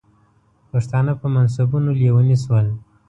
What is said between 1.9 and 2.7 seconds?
لیوني شول.